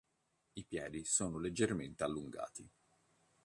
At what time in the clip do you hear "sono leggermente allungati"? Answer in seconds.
1.05-2.67